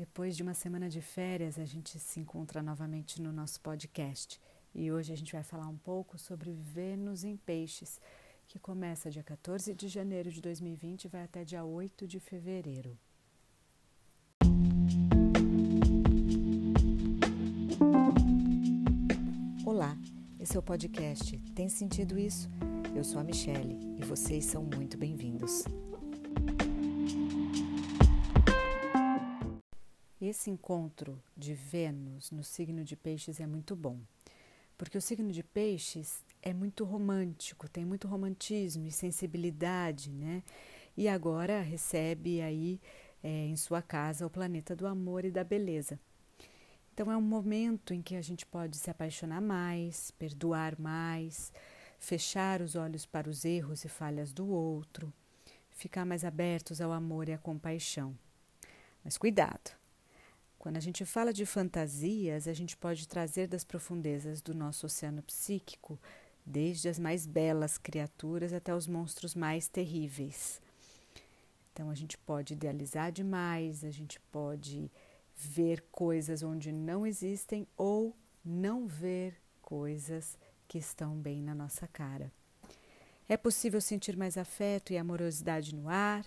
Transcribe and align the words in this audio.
Depois 0.00 0.34
de 0.34 0.42
uma 0.42 0.54
semana 0.54 0.88
de 0.88 1.02
férias, 1.02 1.58
a 1.58 1.66
gente 1.66 1.98
se 1.98 2.18
encontra 2.18 2.62
novamente 2.62 3.20
no 3.20 3.30
nosso 3.30 3.60
podcast 3.60 4.40
e 4.74 4.90
hoje 4.90 5.12
a 5.12 5.14
gente 5.14 5.34
vai 5.34 5.42
falar 5.42 5.68
um 5.68 5.76
pouco 5.76 6.16
sobre 6.16 6.54
Vênus 6.54 7.22
em 7.22 7.36
Peixes, 7.36 8.00
que 8.48 8.58
começa 8.58 9.10
dia 9.10 9.22
14 9.22 9.74
de 9.74 9.88
janeiro 9.88 10.30
de 10.30 10.40
2020 10.40 11.04
e 11.04 11.08
vai 11.08 11.24
até 11.24 11.44
dia 11.44 11.66
8 11.66 12.08
de 12.08 12.18
fevereiro. 12.18 12.98
Olá, 19.66 19.94
esse 20.38 20.56
é 20.56 20.58
o 20.58 20.62
podcast 20.62 21.38
Tem 21.54 21.68
Sentido 21.68 22.18
Isso? 22.18 22.48
Eu 22.96 23.04
sou 23.04 23.20
a 23.20 23.22
Michele 23.22 23.78
e 23.98 24.04
vocês 24.06 24.46
são 24.46 24.62
muito 24.64 24.96
bem-vindos. 24.96 25.64
Esse 30.30 30.48
encontro 30.48 31.20
de 31.36 31.54
Vênus 31.54 32.30
no 32.30 32.44
signo 32.44 32.84
de 32.84 32.94
Peixes 32.94 33.40
é 33.40 33.48
muito 33.48 33.74
bom, 33.74 33.98
porque 34.78 34.96
o 34.96 35.02
signo 35.02 35.32
de 35.32 35.42
Peixes 35.42 36.24
é 36.40 36.54
muito 36.54 36.84
romântico, 36.84 37.68
tem 37.68 37.84
muito 37.84 38.06
romantismo 38.06 38.86
e 38.86 38.92
sensibilidade, 38.92 40.12
né? 40.12 40.44
E 40.96 41.08
agora 41.08 41.60
recebe 41.60 42.40
aí 42.40 42.80
é, 43.24 43.46
em 43.46 43.56
sua 43.56 43.82
casa 43.82 44.24
o 44.24 44.30
planeta 44.30 44.76
do 44.76 44.86
amor 44.86 45.24
e 45.24 45.32
da 45.32 45.42
beleza. 45.42 45.98
Então 46.94 47.10
é 47.10 47.16
um 47.16 47.20
momento 47.20 47.92
em 47.92 48.00
que 48.00 48.14
a 48.14 48.22
gente 48.22 48.46
pode 48.46 48.76
se 48.76 48.88
apaixonar 48.88 49.40
mais, 49.40 50.12
perdoar 50.12 50.78
mais, 50.78 51.52
fechar 51.98 52.62
os 52.62 52.76
olhos 52.76 53.04
para 53.04 53.28
os 53.28 53.44
erros 53.44 53.84
e 53.84 53.88
falhas 53.88 54.32
do 54.32 54.46
outro, 54.46 55.12
ficar 55.72 56.04
mais 56.04 56.24
abertos 56.24 56.80
ao 56.80 56.92
amor 56.92 57.28
e 57.28 57.32
à 57.32 57.38
compaixão. 57.38 58.16
Mas 59.02 59.18
cuidado! 59.18 59.79
Quando 60.60 60.76
a 60.76 60.80
gente 60.80 61.06
fala 61.06 61.32
de 61.32 61.46
fantasias, 61.46 62.46
a 62.46 62.52
gente 62.52 62.76
pode 62.76 63.08
trazer 63.08 63.48
das 63.48 63.64
profundezas 63.64 64.42
do 64.42 64.54
nosso 64.54 64.84
oceano 64.84 65.22
psíquico, 65.22 65.98
desde 66.44 66.86
as 66.86 66.98
mais 66.98 67.24
belas 67.24 67.78
criaturas 67.78 68.52
até 68.52 68.74
os 68.74 68.86
monstros 68.86 69.34
mais 69.34 69.68
terríveis. 69.68 70.60
Então 71.72 71.88
a 71.88 71.94
gente 71.94 72.18
pode 72.18 72.52
idealizar 72.52 73.10
demais, 73.10 73.82
a 73.84 73.90
gente 73.90 74.20
pode 74.30 74.92
ver 75.34 75.82
coisas 75.90 76.42
onde 76.42 76.70
não 76.70 77.06
existem 77.06 77.66
ou 77.74 78.14
não 78.44 78.86
ver 78.86 79.40
coisas 79.62 80.36
que 80.68 80.76
estão 80.76 81.16
bem 81.16 81.42
na 81.42 81.54
nossa 81.54 81.88
cara. 81.88 82.30
É 83.26 83.36
possível 83.38 83.80
sentir 83.80 84.14
mais 84.14 84.36
afeto 84.36 84.92
e 84.92 84.98
amorosidade 84.98 85.74
no 85.74 85.88
ar, 85.88 86.26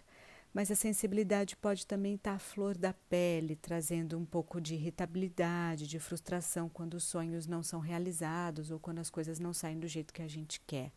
mas 0.54 0.70
a 0.70 0.76
sensibilidade 0.76 1.58
pode 1.58 1.88
também 1.88 2.14
estar 2.14 2.36
à 2.36 2.40
flor 2.40 2.78
da 2.78 2.94
pele, 2.94 3.56
trazendo 3.56 4.18
um 4.18 4.24
pouco 4.26 4.62
de 4.62 4.76
irritabilidade, 4.76 5.88
de 5.88 6.00
frustração 6.00 6.70
quando 6.70 6.94
os 6.94 7.04
sonhos 7.04 7.48
não 7.48 7.64
são 7.64 7.80
realizados 7.80 8.70
ou 8.70 8.80
quando 8.80 9.00
as 9.00 9.10
coisas 9.10 9.40
não 9.40 9.52
saem 9.54 9.80
do 9.80 9.88
jeito 9.88 10.14
que 10.14 10.22
a 10.22 10.28
gente 10.28 10.62
quer. 10.68 10.92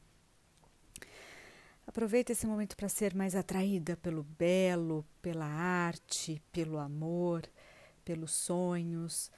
Aproveita 1.86 2.32
esse 2.32 2.46
momento 2.46 2.77
para 2.77 2.88
ser 2.88 3.14
mais 3.14 3.34
atraída 3.34 3.96
pelo 3.96 4.24
belo, 4.24 5.06
pela 5.22 5.46
arte, 5.46 6.42
pelo 6.52 6.78
amor, 6.78 7.48
pelos 8.04 8.32
sonhos. 8.32 9.30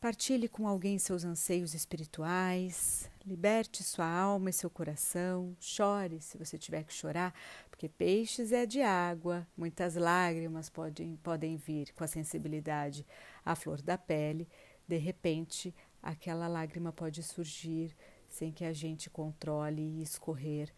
Partilhe 0.00 0.48
com 0.48 0.66
alguém 0.66 0.98
seus 0.98 1.24
anseios 1.24 1.74
espirituais, 1.74 3.10
liberte 3.22 3.84
sua 3.84 4.10
alma 4.10 4.48
e 4.48 4.52
seu 4.52 4.70
coração, 4.70 5.54
chore 5.60 6.22
se 6.22 6.38
você 6.38 6.56
tiver 6.56 6.84
que 6.84 6.92
chorar, 6.94 7.34
porque 7.68 7.86
peixes 7.86 8.50
é 8.50 8.64
de 8.64 8.80
água, 8.80 9.46
muitas 9.54 9.96
lágrimas 9.96 10.70
podem, 10.70 11.16
podem 11.16 11.58
vir 11.58 11.92
com 11.92 12.02
a 12.02 12.06
sensibilidade 12.06 13.04
à 13.44 13.54
flor 13.54 13.82
da 13.82 13.98
pele. 13.98 14.48
De 14.88 14.96
repente, 14.96 15.74
aquela 16.02 16.48
lágrima 16.48 16.94
pode 16.94 17.22
surgir 17.22 17.94
sem 18.26 18.50
que 18.50 18.64
a 18.64 18.72
gente 18.72 19.10
controle 19.10 19.82
e 19.82 20.02
escorrer, 20.02 20.72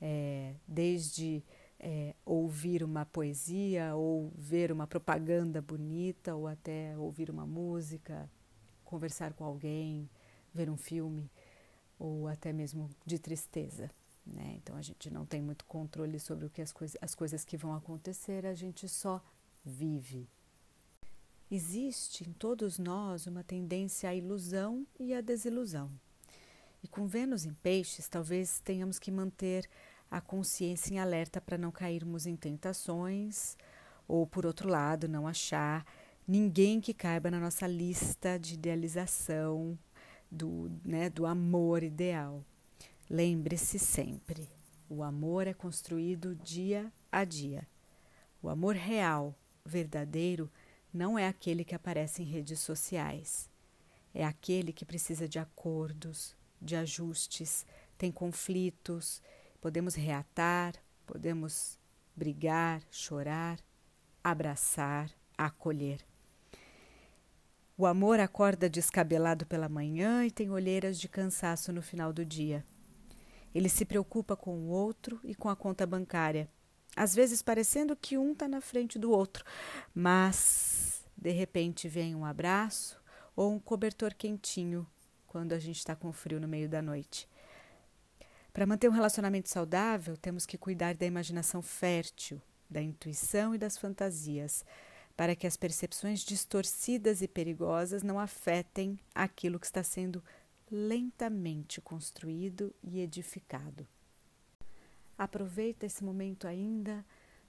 é, 0.00 0.54
desde 0.66 1.44
é, 1.78 2.14
ouvir 2.24 2.82
uma 2.82 3.04
poesia, 3.04 3.94
ou 3.94 4.32
ver 4.34 4.72
uma 4.72 4.86
propaganda 4.86 5.60
bonita, 5.60 6.34
ou 6.34 6.48
até 6.48 6.96
ouvir 6.96 7.28
uma 7.28 7.44
música 7.44 8.30
conversar 8.92 9.32
com 9.32 9.42
alguém, 9.42 10.06
ver 10.52 10.68
um 10.68 10.76
filme 10.76 11.30
ou 11.98 12.28
até 12.28 12.52
mesmo 12.52 12.90
de 13.06 13.18
tristeza. 13.18 13.90
Né? 14.26 14.58
Então 14.58 14.76
a 14.76 14.82
gente 14.82 15.10
não 15.10 15.24
tem 15.24 15.40
muito 15.40 15.64
controle 15.64 16.20
sobre 16.20 16.44
o 16.44 16.50
que 16.50 16.60
as, 16.60 16.72
coisa, 16.72 16.98
as 17.00 17.14
coisas 17.14 17.42
que 17.42 17.56
vão 17.56 17.74
acontecer, 17.74 18.44
a 18.44 18.54
gente 18.54 18.86
só 18.86 19.24
vive. 19.64 20.28
Existe 21.50 22.28
em 22.28 22.34
todos 22.34 22.78
nós 22.78 23.26
uma 23.26 23.42
tendência 23.42 24.10
à 24.10 24.14
ilusão 24.14 24.86
e 25.00 25.14
à 25.14 25.22
desilusão. 25.22 25.90
E 26.82 26.88
com 26.88 27.06
Vênus 27.06 27.46
em 27.46 27.54
Peixes, 27.54 28.08
talvez 28.08 28.60
tenhamos 28.60 28.98
que 28.98 29.10
manter 29.10 29.66
a 30.10 30.20
consciência 30.20 30.92
em 30.92 30.98
alerta 30.98 31.40
para 31.40 31.56
não 31.56 31.72
cairmos 31.72 32.26
em 32.26 32.36
tentações, 32.36 33.56
ou 34.06 34.26
por 34.26 34.44
outro 34.44 34.68
lado, 34.68 35.08
não 35.08 35.26
achar 35.26 35.86
ninguém 36.26 36.80
que 36.80 36.94
caiba 36.94 37.30
na 37.30 37.40
nossa 37.40 37.66
lista 37.66 38.38
de 38.38 38.54
idealização 38.54 39.78
do, 40.30 40.70
né, 40.84 41.10
do 41.10 41.26
amor 41.26 41.82
ideal. 41.82 42.44
Lembre-se 43.08 43.78
sempre: 43.78 44.48
o 44.88 45.02
amor 45.02 45.46
é 45.46 45.54
construído 45.54 46.34
dia 46.36 46.92
a 47.10 47.24
dia. 47.24 47.66
O 48.42 48.48
amor 48.48 48.74
real, 48.74 49.34
verdadeiro, 49.64 50.50
não 50.92 51.18
é 51.18 51.28
aquele 51.28 51.64
que 51.64 51.74
aparece 51.74 52.22
em 52.22 52.26
redes 52.26 52.60
sociais. 52.60 53.48
É 54.14 54.24
aquele 54.24 54.72
que 54.72 54.84
precisa 54.84 55.28
de 55.28 55.38
acordos, 55.38 56.36
de 56.60 56.76
ajustes, 56.76 57.64
tem 57.96 58.12
conflitos, 58.12 59.22
podemos 59.60 59.94
reatar, 59.94 60.74
podemos 61.06 61.78
brigar, 62.14 62.82
chorar, 62.90 63.58
abraçar, 64.22 65.10
acolher. 65.36 66.11
O 67.76 67.86
amor 67.86 68.20
acorda 68.20 68.68
descabelado 68.68 69.46
pela 69.46 69.68
manhã 69.68 70.26
e 70.26 70.30
tem 70.30 70.50
olheiras 70.50 71.00
de 71.00 71.08
cansaço 71.08 71.72
no 71.72 71.80
final 71.80 72.12
do 72.12 72.24
dia. 72.24 72.64
Ele 73.54 73.68
se 73.68 73.86
preocupa 73.86 74.36
com 74.36 74.54
o 74.58 74.68
outro 74.68 75.18
e 75.24 75.34
com 75.34 75.48
a 75.48 75.56
conta 75.56 75.86
bancária, 75.86 76.48
às 76.94 77.14
vezes 77.14 77.40
parecendo 77.40 77.96
que 77.96 78.18
um 78.18 78.32
está 78.32 78.46
na 78.46 78.60
frente 78.60 78.98
do 78.98 79.10
outro, 79.10 79.44
mas 79.94 81.02
de 81.16 81.30
repente 81.30 81.88
vem 81.88 82.14
um 82.14 82.26
abraço 82.26 83.00
ou 83.34 83.50
um 83.52 83.58
cobertor 83.58 84.14
quentinho 84.14 84.86
quando 85.26 85.54
a 85.54 85.58
gente 85.58 85.78
está 85.78 85.96
com 85.96 86.12
frio 86.12 86.38
no 86.38 86.46
meio 86.46 86.68
da 86.68 86.82
noite. 86.82 87.26
Para 88.52 88.66
manter 88.66 88.88
um 88.88 88.92
relacionamento 88.92 89.48
saudável, 89.48 90.14
temos 90.14 90.44
que 90.44 90.58
cuidar 90.58 90.94
da 90.94 91.06
imaginação 91.06 91.62
fértil, 91.62 92.40
da 92.68 92.82
intuição 92.82 93.54
e 93.54 93.58
das 93.58 93.78
fantasias 93.78 94.62
para 95.16 95.36
que 95.36 95.46
as 95.46 95.56
percepções 95.56 96.20
distorcidas 96.20 97.22
e 97.22 97.28
perigosas 97.28 98.02
não 98.02 98.18
afetem 98.18 98.98
aquilo 99.14 99.58
que 99.58 99.66
está 99.66 99.82
sendo 99.82 100.22
lentamente 100.70 101.80
construído 101.80 102.74
e 102.82 103.00
edificado. 103.00 103.86
Aproveita 105.18 105.86
esse 105.86 106.02
momento 106.02 106.46
ainda 106.46 107.04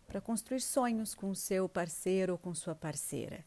para 0.05 0.19
construir 0.19 0.61
sonhos 0.61 1.15
com 1.15 1.33
seu 1.33 1.69
parceiro 1.69 2.33
ou 2.33 2.37
com 2.37 2.53
sua 2.53 2.75
parceira. 2.75 3.45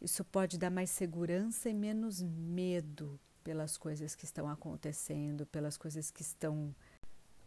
Isso 0.00 0.24
pode 0.24 0.58
dar 0.58 0.70
mais 0.70 0.90
segurança 0.90 1.70
e 1.70 1.74
menos 1.74 2.20
medo 2.22 3.18
pelas 3.42 3.76
coisas 3.78 4.14
que 4.14 4.24
estão 4.24 4.48
acontecendo, 4.48 5.46
pelas 5.46 5.76
coisas 5.76 6.10
que 6.10 6.20
estão 6.20 6.74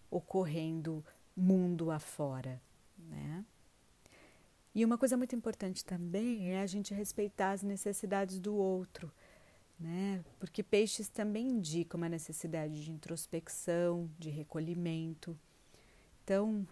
ocorrendo 0.09 1.05
mundo 1.35 1.91
afora, 1.91 2.61
né? 2.97 3.45
E 4.73 4.85
uma 4.85 4.97
coisa 4.97 5.17
muito 5.17 5.35
importante 5.35 5.83
também 5.83 6.51
é 6.51 6.61
a 6.61 6.67
gente 6.67 6.93
respeitar 6.93 7.51
as 7.51 7.63
necessidades 7.63 8.39
do 8.39 8.55
outro, 8.55 9.11
né? 9.79 10.23
Porque 10.39 10.61
peixes 10.61 11.07
também 11.07 11.47
indicam 11.47 11.97
uma 11.97 12.09
necessidade 12.09 12.83
de 12.83 12.91
introspecção, 12.91 14.09
de 14.19 14.29
recolhimento. 14.29 15.37
Então, 16.23 16.67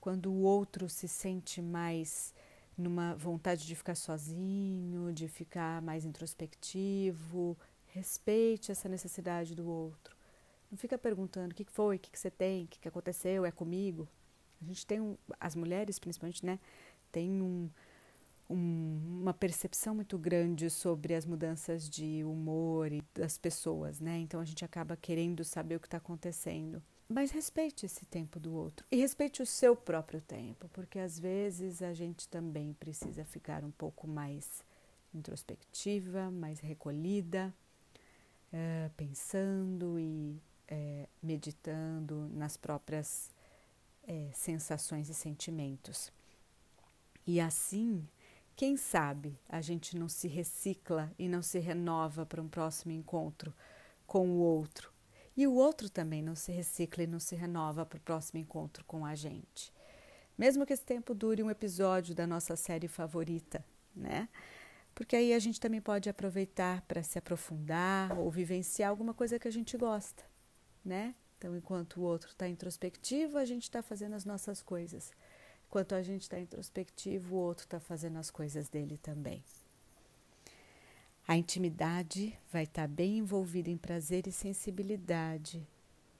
quando 0.00 0.30
o 0.30 0.42
outro 0.42 0.88
se 0.88 1.08
sente 1.08 1.62
mais 1.62 2.34
numa 2.76 3.14
vontade 3.14 3.66
de 3.66 3.74
ficar 3.74 3.94
sozinho, 3.94 5.12
de 5.12 5.28
ficar 5.28 5.80
mais 5.82 6.04
introspectivo, 6.04 7.56
respeite 7.88 8.72
essa 8.72 8.88
necessidade 8.88 9.54
do 9.54 9.68
outro. 9.68 10.16
Não 10.70 10.78
fica 10.78 10.96
perguntando 10.96 11.52
o 11.52 11.54
que 11.54 11.64
foi, 11.64 11.96
o 11.96 11.98
que 11.98 12.18
você 12.18 12.30
tem, 12.30 12.64
o 12.64 12.68
que 12.68 12.88
aconteceu, 12.88 13.44
é 13.44 13.50
comigo. 13.50 14.08
A 14.62 14.64
gente 14.64 14.86
tem, 14.86 15.00
um, 15.00 15.16
as 15.38 15.54
mulheres 15.54 15.98
principalmente, 15.98 16.44
né? 16.44 16.58
Tem 17.12 17.40
um, 17.40 17.68
um, 18.48 19.20
uma 19.20 19.32
percepção 19.34 19.94
muito 19.94 20.18
grande 20.18 20.68
sobre 20.68 21.14
as 21.14 21.24
mudanças 21.24 21.88
de 21.88 22.24
humor 22.24 22.92
e 22.92 23.02
das 23.14 23.38
pessoas, 23.38 24.00
né? 24.00 24.18
Então 24.18 24.40
a 24.40 24.44
gente 24.44 24.64
acaba 24.64 24.96
querendo 24.96 25.44
saber 25.44 25.76
o 25.76 25.80
que 25.80 25.86
está 25.86 25.98
acontecendo. 25.98 26.82
Mas 27.08 27.32
respeite 27.32 27.86
esse 27.86 28.06
tempo 28.06 28.38
do 28.38 28.54
outro 28.54 28.86
e 28.90 28.96
respeite 28.96 29.42
o 29.42 29.46
seu 29.46 29.74
próprio 29.74 30.20
tempo, 30.20 30.68
porque 30.68 30.98
às 30.98 31.18
vezes 31.18 31.82
a 31.82 31.92
gente 31.92 32.28
também 32.28 32.72
precisa 32.74 33.24
ficar 33.24 33.64
um 33.64 33.70
pouco 33.72 34.06
mais 34.06 34.64
introspectiva, 35.12 36.30
mais 36.30 36.60
recolhida, 36.60 37.52
uh, 38.52 38.90
pensando 38.96 39.98
e 39.98 40.40
uh, 40.70 41.08
meditando 41.20 42.28
nas 42.32 42.56
próprias 42.56 43.30
uh, 44.04 44.30
sensações 44.32 45.08
e 45.08 45.14
sentimentos. 45.14 46.12
E 47.32 47.40
assim, 47.40 48.08
quem 48.56 48.76
sabe 48.76 49.38
a 49.48 49.60
gente 49.60 49.96
não 49.96 50.08
se 50.08 50.26
recicla 50.26 51.12
e 51.16 51.28
não 51.28 51.42
se 51.42 51.60
renova 51.60 52.26
para 52.26 52.42
um 52.42 52.48
próximo 52.48 52.90
encontro 52.90 53.54
com 54.04 54.28
o 54.30 54.38
outro. 54.40 54.92
E 55.36 55.46
o 55.46 55.54
outro 55.54 55.88
também 55.88 56.22
não 56.22 56.34
se 56.34 56.50
recicla 56.50 57.04
e 57.04 57.06
não 57.06 57.20
se 57.20 57.36
renova 57.36 57.86
para 57.86 57.98
o 57.98 58.00
próximo 58.00 58.40
encontro 58.40 58.84
com 58.84 59.06
a 59.06 59.14
gente. 59.14 59.72
Mesmo 60.36 60.66
que 60.66 60.72
esse 60.72 60.82
tempo 60.82 61.14
dure 61.14 61.40
um 61.40 61.48
episódio 61.48 62.16
da 62.16 62.26
nossa 62.26 62.56
série 62.56 62.88
favorita, 62.88 63.64
né? 63.94 64.28
Porque 64.92 65.14
aí 65.14 65.32
a 65.32 65.38
gente 65.38 65.60
também 65.60 65.80
pode 65.80 66.10
aproveitar 66.10 66.82
para 66.82 67.00
se 67.04 67.16
aprofundar 67.16 68.18
ou 68.18 68.28
vivenciar 68.28 68.90
alguma 68.90 69.14
coisa 69.14 69.38
que 69.38 69.46
a 69.46 69.52
gente 69.52 69.76
gosta, 69.76 70.24
né? 70.84 71.14
Então, 71.38 71.56
enquanto 71.56 72.00
o 72.00 72.02
outro 72.02 72.30
está 72.30 72.48
introspectivo, 72.48 73.38
a 73.38 73.44
gente 73.44 73.62
está 73.62 73.80
fazendo 73.82 74.16
as 74.16 74.24
nossas 74.24 74.60
coisas. 74.60 75.12
Enquanto 75.70 75.94
a 75.94 76.02
gente 76.02 76.22
está 76.22 76.36
introspectivo, 76.36 77.36
o 77.36 77.38
outro 77.38 77.64
está 77.64 77.78
fazendo 77.78 78.18
as 78.18 78.28
coisas 78.28 78.68
dele 78.68 78.98
também. 78.98 79.44
A 81.28 81.36
intimidade 81.36 82.36
vai 82.52 82.64
estar 82.64 82.82
tá 82.82 82.88
bem 82.88 83.18
envolvida 83.18 83.70
em 83.70 83.76
prazer 83.76 84.26
e 84.26 84.32
sensibilidade, 84.32 85.64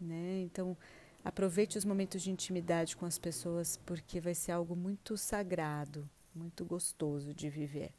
né? 0.00 0.38
Então, 0.42 0.76
aproveite 1.24 1.76
os 1.76 1.84
momentos 1.84 2.22
de 2.22 2.30
intimidade 2.30 2.96
com 2.96 3.04
as 3.04 3.18
pessoas, 3.18 3.76
porque 3.84 4.20
vai 4.20 4.36
ser 4.36 4.52
algo 4.52 4.76
muito 4.76 5.16
sagrado, 5.16 6.08
muito 6.32 6.64
gostoso 6.64 7.34
de 7.34 7.50
viver. 7.50 7.92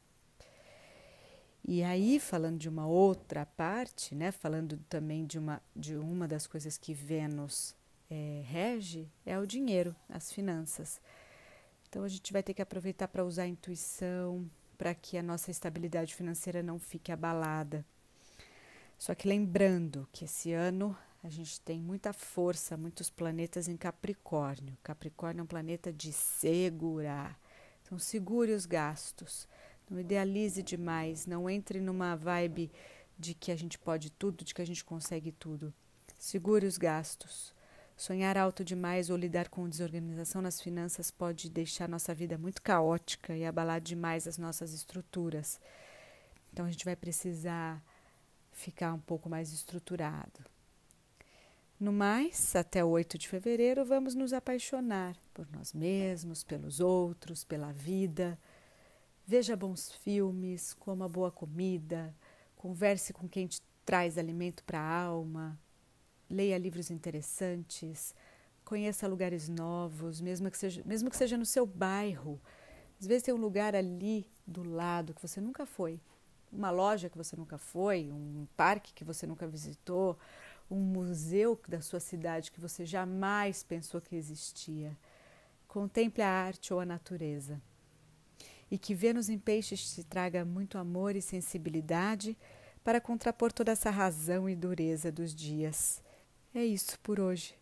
E 1.68 1.84
aí, 1.84 2.18
falando 2.18 2.60
de 2.60 2.70
uma 2.70 2.88
outra 2.88 3.46
parte, 3.46 4.16
né, 4.16 4.32
falando 4.32 4.78
também 4.88 5.26
de 5.26 5.38
uma, 5.38 5.62
de 5.76 5.98
uma 5.98 6.30
das 6.30 6.48
coisas 6.48 6.78
que 6.78 6.94
Vênus 6.94 7.76
é, 8.10 8.42
rege, 8.46 9.12
é 9.26 9.38
o 9.38 9.46
dinheiro, 9.46 9.94
as 10.08 10.32
finanças. 10.32 11.02
Então, 11.92 12.06
a 12.06 12.08
gente 12.08 12.32
vai 12.32 12.42
ter 12.42 12.54
que 12.54 12.62
aproveitar 12.62 13.10
para 13.10 13.26
usar 13.26 13.44
a 13.44 13.48
intuição, 13.48 14.50
para 14.78 14.96
que 14.96 15.18
a 15.18 15.22
nossa 15.22 15.52
estabilidade 15.52 16.16
financeira 16.16 16.64
não 16.64 16.80
fique 16.80 17.12
abalada. 17.12 17.86
Só 18.98 19.14
que 19.14 19.28
lembrando 19.28 20.08
que 20.10 20.24
esse 20.24 20.54
ano 20.54 20.98
a 21.22 21.28
gente 21.28 21.60
tem 21.60 21.82
muita 21.82 22.14
força, 22.14 22.78
muitos 22.78 23.10
planetas 23.10 23.68
em 23.68 23.76
Capricórnio. 23.76 24.78
Capricórnio 24.82 25.42
é 25.42 25.44
um 25.44 25.48
planeta 25.48 25.92
de 25.92 26.14
segurar. 26.14 27.38
Então, 27.84 28.00
segure 28.00 28.54
os 28.54 28.66
gastos. 28.66 29.46
Não 29.90 30.00
idealize 30.00 30.64
demais, 30.64 31.26
não 31.26 31.50
entre 31.50 31.82
numa 31.82 32.16
vibe 32.16 32.72
de 33.20 33.34
que 33.34 33.52
a 33.52 33.56
gente 33.58 33.78
pode 33.78 34.10
tudo, 34.12 34.46
de 34.46 34.54
que 34.54 34.62
a 34.62 34.66
gente 34.66 34.86
consegue 34.86 35.34
tudo. 35.34 35.74
Segure 36.18 36.66
os 36.66 36.78
gastos. 36.78 37.54
Sonhar 37.96 38.38
alto 38.38 38.64
demais 38.64 39.10
ou 39.10 39.18
lidar 39.18 39.50
com 39.50 39.70
desorganização 39.70 40.42
nas 40.42 40.60
finanças 40.60 41.12
pode 41.12 41.50
deixar 41.50 41.88
nossa 41.88 42.14
vida 42.14 42.38
muito 42.38 42.62
caótica 42.62 43.36
e 43.36 43.46
abalar 43.46 43.80
demais 43.80 44.28
as 44.28 44.38
nossas 44.38 44.74
estruturas. 44.74 45.60
Então 46.52 46.66
a 46.66 46.72
gente 46.72 46.86
vai 46.86 46.96
precisar 46.96 47.82
ficar 48.52 48.94
um 48.94 49.00
pouco 49.00 49.30
mais 49.30 49.54
estruturado. 49.54 50.46
No 51.80 51.92
mais, 51.92 52.56
até 52.56 52.84
o 52.84 52.90
8 52.90 53.18
de 53.18 53.28
fevereiro, 53.28 53.84
vamos 53.86 54.14
nos 54.14 54.34
apaixonar 54.34 55.16
por 55.34 55.48
nós 55.52 55.74
mesmos, 55.74 56.44
pelos 56.44 56.80
outros, 56.80 57.44
pela 57.44 57.72
vida 57.72 58.38
Veja 59.32 59.56
bons 59.56 59.92
filmes, 60.04 60.74
coma 60.74 61.08
boa 61.08 61.32
comida, 61.32 62.14
converse 62.56 63.14
com 63.14 63.30
quem 63.30 63.48
te 63.48 63.62
traz 63.86 64.18
alimento 64.18 64.64
para 64.64 64.80
a 64.80 65.04
alma, 65.04 65.58
leia 66.32 66.58
livros 66.58 66.90
interessantes, 66.90 68.16
conheça 68.64 69.08
lugares 69.08 69.50
novos, 69.50 70.22
mesmo 70.22 70.50
que 70.50 70.58
seja, 70.58 70.82
mesmo 70.86 71.10
que 71.10 71.18
seja 71.18 71.38
no 71.38 71.46
seu 71.46 71.66
bairro. 71.66 72.42
Às 73.00 73.08
vezes 73.08 73.24
tem 73.24 73.34
um 73.34 73.38
lugar 73.38 73.76
ali 73.76 74.26
do 74.46 74.64
lado 74.64 75.14
que 75.14 75.22
você 75.22 75.42
nunca 75.42 75.66
foi, 75.66 76.00
uma 76.52 76.72
loja 76.72 77.10
que 77.10 77.18
você 77.18 77.36
nunca 77.36 77.58
foi, 77.58 78.12
um 78.12 78.48
parque 78.56 78.94
que 78.94 79.04
você 79.04 79.28
nunca 79.28 79.48
visitou, 79.48 80.18
um 80.70 80.80
museu 80.80 81.60
da 81.68 81.82
sua 81.82 82.00
cidade 82.00 82.52
que 82.52 82.60
você 82.60 82.86
jamais 82.86 83.64
pensou 83.64 84.00
que 84.00 84.16
existia. 84.16 84.98
Contemple 85.68 86.22
a 86.22 86.30
arte 86.30 86.74
ou 86.74 86.80
a 86.80 86.86
natureza 86.86 87.62
e 88.72 88.78
que 88.78 88.96
Vênus 88.96 89.28
em 89.28 89.38
Peixes 89.38 89.94
te 89.94 90.04
traga 90.04 90.46
muito 90.46 90.78
amor 90.78 91.16
e 91.16 91.22
sensibilidade 91.22 92.38
para 92.84 93.02
contrapor 93.02 93.52
toda 93.52 93.74
essa 93.74 93.90
razão 93.90 94.50
e 94.50 94.56
dureza 94.56 95.12
dos 95.12 95.36
dias. 95.36 96.02
É 96.54 96.66
isso 96.66 97.00
por 97.00 97.20
hoje. 97.20 97.56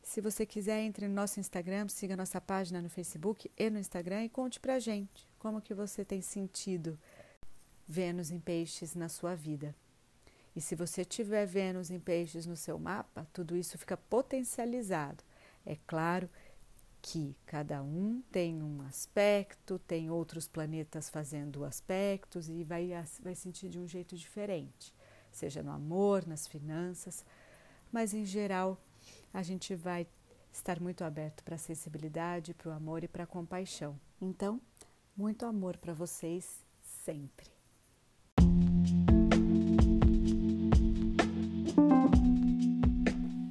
Se 0.00 0.20
você 0.20 0.46
quiser, 0.46 0.80
entre 0.82 1.08
no 1.08 1.14
nosso 1.14 1.40
Instagram, 1.40 1.88
siga 1.88 2.16
nossa 2.16 2.40
página 2.40 2.80
no 2.80 2.88
Facebook 2.88 3.50
e 3.58 3.70
no 3.70 3.78
Instagram 3.78 4.24
e 4.24 4.28
conte 4.28 4.60
pra 4.60 4.78
gente 4.78 5.26
como 5.38 5.60
que 5.60 5.74
você 5.74 6.04
tem 6.04 6.20
sentido 6.20 6.96
Vênus 7.88 8.30
em 8.30 8.38
Peixes 8.38 8.94
na 8.94 9.08
sua 9.08 9.34
vida. 9.34 9.74
E 10.54 10.60
se 10.60 10.76
você 10.76 11.04
tiver 11.04 11.44
Vênus 11.44 11.90
em 11.90 11.98
Peixes 11.98 12.46
no 12.46 12.56
seu 12.56 12.78
mapa, 12.78 13.26
tudo 13.32 13.56
isso 13.56 13.76
fica 13.76 13.96
potencializado. 13.96 15.24
É 15.66 15.76
claro 15.84 16.30
que 17.02 17.36
cada 17.44 17.82
um 17.82 18.22
tem 18.30 18.62
um 18.62 18.80
aspecto, 18.82 19.78
tem 19.80 20.08
outros 20.08 20.46
planetas 20.46 21.10
fazendo 21.10 21.64
aspectos 21.64 22.48
e 22.48 22.62
vai, 22.62 22.90
vai 23.20 23.34
sentir 23.34 23.68
de 23.68 23.78
um 23.78 23.88
jeito 23.88 24.16
diferente, 24.16 24.94
seja 25.32 25.62
no 25.62 25.72
amor, 25.72 26.26
nas 26.26 26.46
finanças, 26.46 27.24
mas 27.94 28.12
em 28.12 28.24
geral 28.24 28.76
a 29.32 29.40
gente 29.40 29.72
vai 29.76 30.04
estar 30.52 30.80
muito 30.80 31.04
aberto 31.04 31.44
para 31.44 31.54
a 31.54 31.58
sensibilidade, 31.58 32.52
para 32.52 32.70
o 32.70 32.72
amor 32.72 33.04
e 33.04 33.08
para 33.08 33.22
a 33.22 33.26
compaixão. 33.26 33.98
Então, 34.20 34.60
muito 35.16 35.46
amor 35.46 35.76
para 35.76 35.94
vocês 35.94 36.60
sempre. 36.82 37.46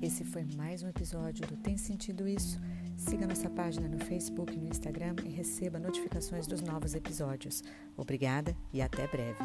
Esse 0.02 0.26
foi 0.26 0.44
mais 0.58 0.84
um 0.84 0.90
episódio 0.90 1.48
do 1.48 1.56
Tem 1.56 1.78
Sentido 1.78 2.28
Isso? 2.28 2.60
Siga 2.98 3.26
nossa 3.26 3.50
página 3.50 3.88
no 3.88 4.00
Facebook 4.00 4.54
e 4.54 4.58
no 4.58 4.68
Instagram 4.68 5.16
e 5.26 5.30
receba 5.30 5.80
notificações 5.80 6.48
dos 6.48 6.62
novos 6.62 6.94
episódios. 6.94 7.64
Obrigada 7.96 8.54
e 8.74 8.82
até 8.82 9.08
breve. 9.08 9.40